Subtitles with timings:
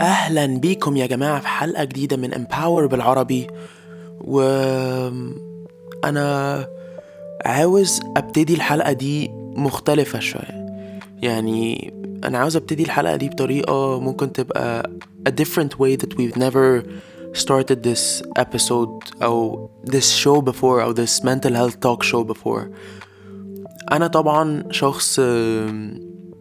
[0.00, 3.46] أهلا بيكم يا جماعة في حلقة جديدة من Empower بالعربي.
[4.20, 4.40] و
[6.04, 6.66] أنا
[7.44, 10.70] عاوز أبتدي الحلقة دي مختلفة شوية.
[11.22, 11.94] يعني
[12.24, 14.90] أنا عاوز أبتدي الحلقة دي بطريقة ممكن تبقى
[15.28, 16.82] a different way that we've never
[17.40, 22.64] started this episode أو this show before أو this mental health talk show before.
[23.92, 25.18] أنا طبعا شخص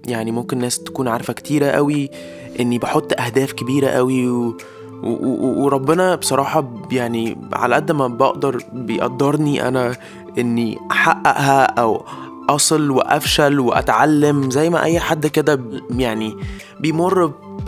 [0.08, 2.10] يعني ممكن ناس تكون عارفة كتيرة قوي
[2.60, 4.58] إني بحط أهداف كبيرة قوي و...
[5.04, 5.64] و...
[5.64, 9.96] وربنا بصراحة ب- يعني على قد ما بقدر بيقدرني أنا
[10.38, 12.06] إني أحققها أو
[12.50, 15.60] أصل وأفشل وأتعلم زي ما أي حد كده
[15.98, 16.36] يعني
[16.80, 17.26] بيمر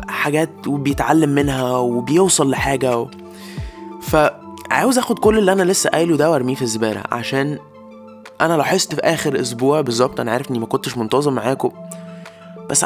[0.08, 3.08] بحاجات وبيتعلم منها وبيوصل لحاجة و...
[4.02, 7.58] فعاوز آخد كل اللي أنا لسه قايله ده وأرميه في الزبالة عشان
[8.42, 11.72] أنا لاحظت في آخر أسبوع بالظبط أنا عارف إني ما كنتش منتظم معاكم
[12.70, 12.86] بس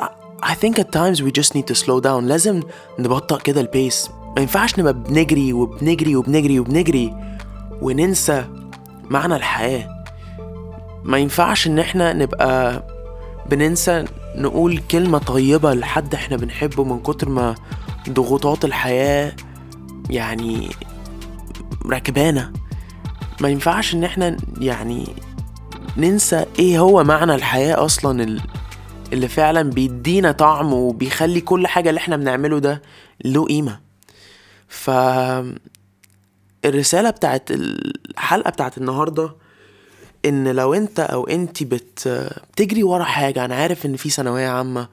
[0.52, 2.24] I- think at times we just need to slow down.
[2.24, 2.62] لازم
[3.00, 7.14] نبطأ كده البيس ما ينفعش نبقى بنجري وبنجري وبنجري وبنجري
[7.82, 8.46] وننسى
[9.10, 10.04] معنى الحياة.
[11.04, 12.84] ما ينفعش إن إحنا نبقى
[13.50, 17.56] بننسى نقول كلمة طيبة لحد إحنا بنحبه من كتر ما
[18.10, 19.34] ضغوطات الحياة
[20.10, 20.70] يعني
[21.86, 22.54] راكبانا.
[23.42, 25.08] ما ينفعش إن إحنا يعني
[25.98, 28.40] ننسى إيه هو معنى الحياة أصلا
[29.16, 32.82] اللي فعلا بيدينا طعم وبيخلي كل حاجة اللي إحنا بنعمله ده
[33.26, 33.80] له قيمة.
[34.68, 34.90] ف
[36.66, 39.36] الرسالة بتاعت الحلقة بتاعت النهاردة
[40.26, 42.08] إن لو أنت أو انت بت
[42.54, 44.88] بتجري ورا حاجة أنا عارف إن في ثانوية عامة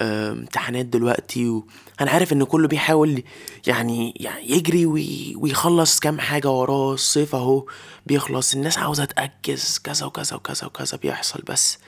[0.00, 3.22] آه، امتحانات دلوقتي وأنا عارف إن كله بيحاول
[3.66, 7.66] يعني يعني يجري وي- ويخلص كام حاجة وراه الصيف أهو
[8.06, 11.78] بيخلص الناس عاوزة تأجز كذا وكذا وكذا وكذا بيحصل بس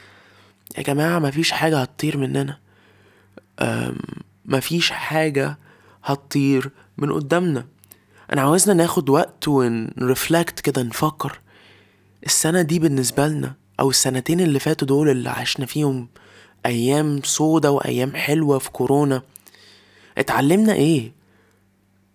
[0.79, 2.59] يا جماعة مفيش حاجة هتطير مننا
[4.45, 5.59] مفيش حاجة
[6.05, 7.67] هتطير من قدامنا
[8.33, 11.41] أنا عاوزنا ناخد وقت ونرفلكت كده نفكر
[12.27, 16.09] السنة دي بالنسبة لنا أو السنتين اللي فاتوا دول اللي عشنا فيهم
[16.67, 19.23] أيام سودة وأيام حلوة في كورونا
[20.19, 21.13] اتعلمنا إيه؟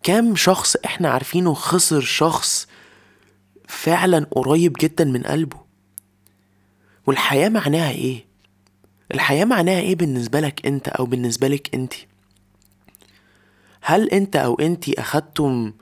[0.03, 2.67] كام شخص إحنا عارفينه خسر شخص
[3.67, 5.57] فعلا قريب جدا من قلبه
[7.07, 8.25] والحياة معناها إيه؟
[9.13, 12.07] الحياة معناها إيه بالنسبة لك أنت أو بالنسبة لك أنتي؟
[13.81, 15.73] هل أنت أو أنتي أخدتم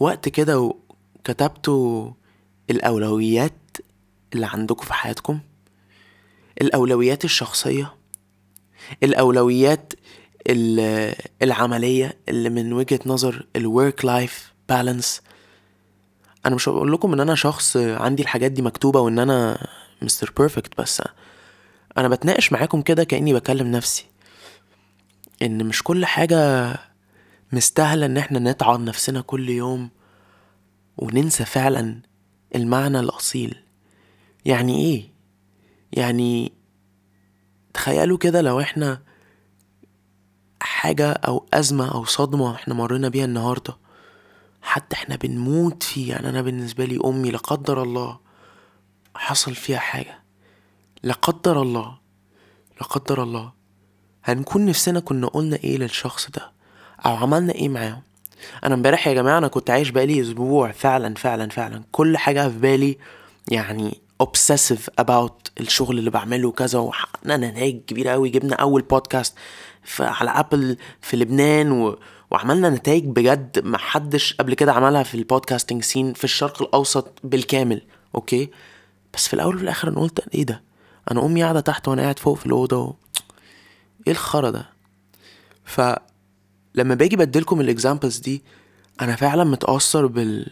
[0.00, 2.10] وقت كده وكتبتوا
[2.70, 3.52] الأولويات
[4.34, 5.40] اللي عندكم في حياتكم؟
[6.60, 7.94] الأولويات الشخصية؟
[9.02, 9.92] الأولويات
[10.46, 14.40] ال- العملية اللي من وجهة نظر ال work life
[14.72, 15.20] balance
[16.46, 19.66] أنا مش هقول لكم إن أنا شخص عندي الحاجات دي مكتوبة وإن أنا
[20.02, 21.02] مستر بيرفكت بس
[21.98, 24.06] أنا بتناقش معاكم كده كأني بكلم نفسي.
[25.42, 26.74] إن مش كل حاجة
[27.52, 29.90] مستاهلة إن إحنا نتعب نفسنا كل يوم
[30.96, 32.00] وننسى فعلا
[32.54, 33.62] المعنى الأصيل.
[34.44, 35.10] يعني إيه؟
[35.92, 36.52] يعني
[37.74, 39.02] تخيلوا كده لو إحنا
[40.60, 43.76] حاجة أو أزمة أو صدمة إحنا مرينا بيها النهاردة
[44.62, 48.18] حتى إحنا بنموت فيه يعني أنا بالنسبة لي أمي لا قدر الله
[49.14, 50.19] حصل فيها حاجة.
[51.02, 51.98] لا قدر الله
[52.80, 53.52] لا قدر الله.
[54.24, 56.52] هنكون نفسنا كنا قلنا إيه للشخص ده؟
[57.06, 58.02] أو عملنا إيه معاه؟
[58.64, 61.82] أنا امبارح يا جماعة أنا كنت عايش بقالي أسبوع فعلا فعلا فعلا.
[61.92, 62.98] كل حاجة في بالي
[63.48, 69.34] يعني obsessive about الشغل اللي بعمله وكذا وحققنا نتائج كبيرة قوي جبنا أول بودكاست
[69.84, 71.98] في على ابل في لبنان و...
[72.30, 77.18] وعملنا نتائج بجد ما حدش قبل كده عملها في ال podcasting scene في الشرق الأوسط
[77.24, 77.82] بالكامل
[78.14, 78.50] okay؟
[79.14, 80.62] بس في الأول وفي الآخر أنا قلت إيه ده؟
[81.10, 82.94] أنا امي قاعدة تحت وأنا قاعد فوق في الاوضه و...
[84.06, 84.68] إيه الخرا ده؟
[85.64, 88.42] فلما باجي بديلكم ال examples دي
[89.00, 90.50] أنا فعلا متأثر بال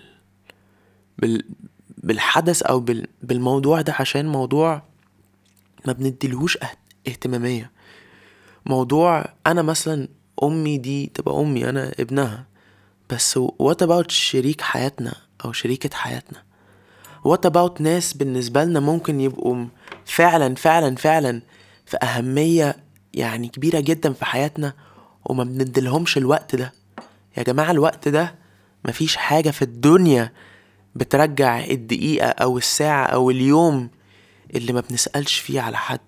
[1.18, 1.44] بال
[1.98, 3.06] بالحدث أو بال...
[3.22, 4.82] بالموضوع ده عشان موضوع
[5.86, 6.70] ما بنديلهوش اه-
[7.08, 7.70] اهتمامية.
[8.66, 10.08] موضوع أنا مثلا
[10.42, 12.46] امي دي تبقى امي أنا ابنها.
[13.10, 16.42] بس what about شريك حياتنا أو شريكة حياتنا؟
[17.28, 19.66] what about ناس بالنسبة لنا ممكن يبقوا
[20.08, 21.42] فعلا فعلا فعلا
[21.86, 22.76] في أهمية
[23.14, 24.74] يعني كبيرة جدا في حياتنا
[25.24, 26.72] وما بنديلهمش الوقت ده.
[27.36, 28.34] يا جماعة الوقت ده
[28.84, 30.32] مفيش حاجة في الدنيا
[30.94, 33.90] بترجع الدقيقة أو الساعة أو اليوم
[34.54, 36.00] اللي ما بنسألش فيه على حد.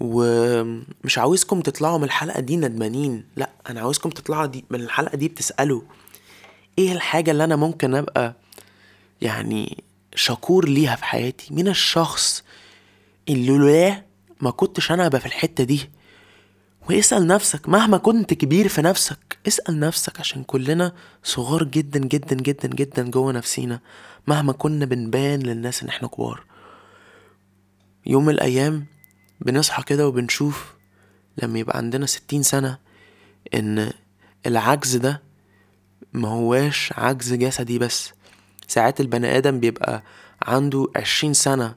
[0.00, 3.24] ومش عاوزكم تطلعوا من الحلقة دي ندمانين.
[3.36, 5.82] لا أنا عاوزكم تطلعوا دي من الحلقة دي بتسألوا
[6.78, 8.34] إيه الحاجة اللي أنا ممكن أبقى
[9.20, 9.84] يعني
[10.14, 12.44] شكور ليها في حياتي؟ مين الشخص
[13.28, 14.04] اللي لولاه
[14.40, 15.90] ما كنتش أنا أبقى في الحتة دي.
[16.90, 20.92] واسأل نفسك مهما كنت كبير في نفسك اسأل نفسك عشان كلنا
[21.22, 23.80] صغار جدا جدا جدا جدا جوه نفسينا
[24.26, 26.44] مهما كنا بنبان للناس إن إحنا كبار.
[28.06, 28.86] يوم من الأيام
[29.40, 30.74] بنصحى كده وبنشوف
[31.42, 32.78] لما يبقى عندنا ستين سنة
[33.54, 33.90] إن
[34.46, 35.22] العجز ده
[36.12, 38.12] ما هواش عجز جسدي بس.
[38.68, 40.02] ساعات البني آدم بيبقى
[40.42, 41.74] عنده عشرين سنة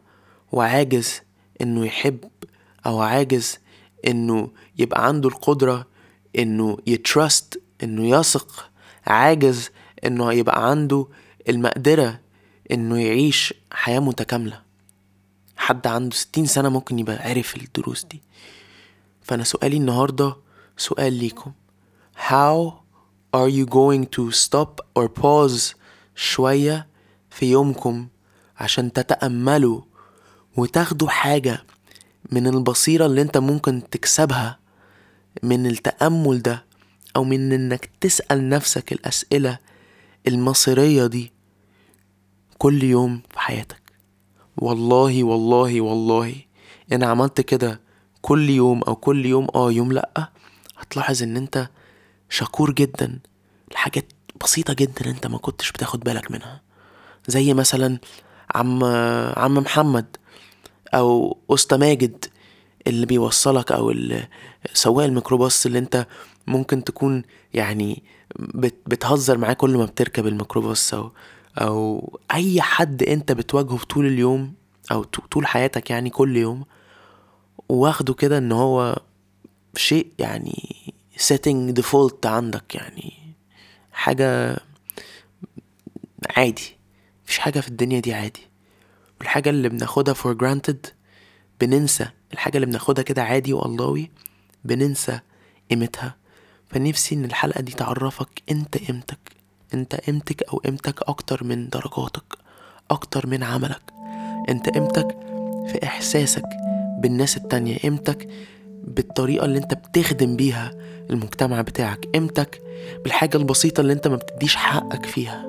[0.51, 1.21] وعاجز
[1.62, 2.19] إنه يحب
[2.86, 3.58] أو عاجز
[4.08, 5.88] إنه يبقى عنده القدرة
[6.40, 8.69] إنه يترست إنه يثق
[9.08, 9.69] عاجز
[10.06, 11.08] إنه يبقى عنده
[11.50, 12.19] المقدرة
[12.72, 14.62] إنه يعيش حياة متكاملة.
[15.58, 18.22] حد عنده ستين سنة ممكن يبقى عرف الدروس دي.
[19.22, 20.36] فأنا سؤالي النهاردة
[20.78, 21.52] سؤال ليكم.
[22.30, 22.72] How
[23.36, 25.75] are you going to stop or pause
[26.16, 26.88] شوية
[27.30, 28.08] في يومكم
[28.58, 29.81] عشان تتأملوا
[30.57, 31.63] وتاخدوا حاجة
[32.31, 34.59] من البصيرة اللي انت ممكن تكسبها
[35.44, 36.65] من التأمل ده
[37.15, 39.57] أو من إنك تسأل نفسك الأسئلة
[40.27, 41.31] المصيرية دي
[42.57, 43.81] كل يوم في حياتك.
[44.57, 46.36] والله والله والله
[46.94, 47.81] إن عملت كده
[48.21, 50.30] كل يوم أو كل يوم آه يوم لأ
[50.77, 51.69] هتلاحظ إن أنت
[52.30, 53.19] شكور جدا
[53.74, 54.06] لحاجات
[54.44, 56.62] بسيطة جدا أنت ما كنتش بتاخد بالك منها.
[57.27, 58.00] زي مثلا
[58.56, 58.83] عم
[59.38, 60.18] عم محمد
[60.94, 62.26] أو أستا ماجد
[62.88, 64.28] اللي بيوصلك اللي
[64.74, 66.08] سواق الميكروباص اللي أنت
[66.48, 67.24] ممكن تكون
[67.54, 68.04] يعني
[68.40, 71.12] بت بتهزر معاه كل ما بتركب الميكروباص أو
[71.58, 74.54] أو أي حد أنت بتواجهه في طول اليوم
[74.92, 76.66] أو طول حياتك يعني كل يوم
[77.70, 78.98] واخده كده إن هو
[79.76, 80.76] شيء يعني
[81.18, 83.14] setting default عندك يعني
[83.92, 84.60] حاجة
[86.38, 86.78] عادي
[87.26, 88.50] مفيش حاجة في الدنيا دي عادي.
[89.22, 90.90] والحاجة اللي بناخدها for granted
[91.60, 94.12] بننسى الحاجة اللي بناخدها كده عادي واللهوي
[94.66, 95.20] بننسى
[95.70, 96.16] قيمتها.
[96.70, 99.20] فنفسي إن الحلقة دي تعرفك أنت قيمتك
[99.74, 102.24] أنت قيمتك أو قيمتك أكتر من درجاتك
[102.92, 103.82] أكتر من عملك.
[104.50, 105.18] أنت قيمتك
[105.68, 106.46] في إحساسك
[107.00, 108.28] بالناس التانية قيمتك
[108.84, 110.72] بالطريقة اللي أنت بتخدم بيها
[111.10, 112.62] المجتمع بتاعك قيمتك
[113.04, 115.46] بالحاجة البسيطة اللي أنت ما بتديش حقك فيها.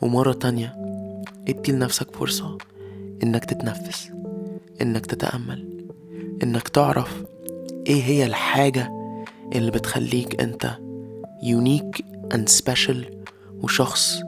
[0.00, 0.87] ومرة تانية
[1.48, 2.58] ادي لنفسك فرصة
[3.22, 4.10] إنك تتنفس
[4.82, 5.86] إنك تتأمل
[6.42, 7.22] إنك تعرف
[7.86, 8.90] إيه هي الحاجة
[9.54, 10.78] اللي بتخليك أنت
[11.42, 13.18] unique and special
[13.62, 14.18] وشخص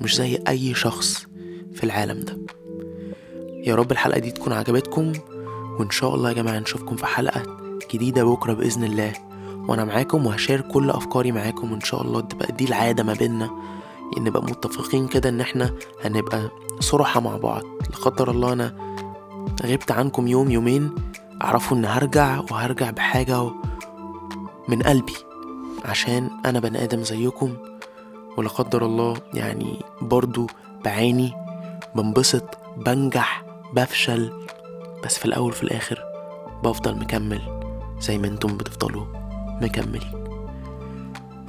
[0.00, 1.26] مش زي أي شخص
[1.74, 2.38] في العالم ده.
[3.64, 5.12] يا رب الحلقة دي تكون عجبتكم
[5.78, 7.42] وإن شاء الله يا جماعة نشوفكم في حلقة
[7.94, 9.12] جديدة بكرة بإذن الله.
[9.68, 13.12] وأنا معاكم وهشير كل أفكاري معاكم وإن شاء الله تبقى دي العادة ما
[14.14, 15.74] بينا نبقى متفقين كده إن إحنا
[16.04, 17.62] هنبقى صرحة مع بعض.
[17.62, 18.74] لا قدر الله أنا
[19.66, 20.94] غبت عنكم يوم يومين.
[21.42, 23.50] اعرفوا إن هرجع وهرجع بحاجة
[24.68, 25.16] من قلبي
[25.84, 27.54] عشان أنا بني آدم زيكم.
[28.36, 30.46] ولا قدر الله يعني برضو
[30.84, 31.32] بعاني
[31.94, 32.44] بنبسط
[32.76, 34.32] بنجح بفشل.
[35.04, 36.04] بس في الأول في الآخر
[36.64, 37.40] بفضل مكمل
[38.00, 39.04] زي ما أنتم بتفضلوا
[39.62, 40.29] مكملين.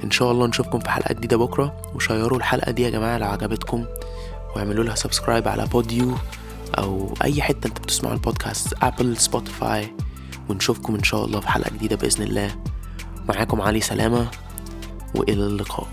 [0.04, 1.82] إن شاء الله نشوفكم في حلقة جديدة بكرة.
[1.94, 3.84] وشيروا الحلقة دي يا جماعة لو عجبتكم.
[4.56, 6.14] واعملوا لها subscribe على بوديو
[6.78, 9.96] أو أي حتة أنت بتسمعوا البودكاست ابل سبوتيفاي
[10.48, 12.56] ونشوفكم إن شاء الله في حلقة جديدة بإذن الله.
[13.28, 14.26] معاكم علي سلامة.
[15.14, 15.86] وإلى اللقاء.